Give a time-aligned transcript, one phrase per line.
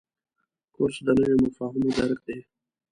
[0.73, 2.37] کورس د نویو مفاهیمو درک دی.